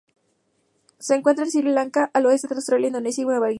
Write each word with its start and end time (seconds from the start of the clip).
Se 0.97 1.13
encuentra 1.13 1.45
en 1.45 1.51
Sri 1.51 1.61
Lanka, 1.61 2.09
al 2.15 2.25
oeste 2.25 2.47
de 2.47 2.55
Australia, 2.55 2.87
Indonesia 2.87 3.21
y 3.21 3.25
Nueva 3.25 3.45
Guinea. 3.45 3.49